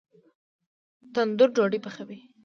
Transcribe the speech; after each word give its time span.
تندور 1.13 1.49
ډوډۍ 1.55 1.79
پخوي 1.85 2.19